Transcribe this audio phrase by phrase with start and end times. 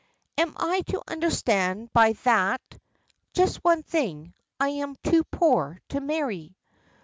[0.39, 2.59] "Am I to understand by that?"
[3.35, 4.33] "Just one thing.
[4.59, 6.57] I am too poor to marry."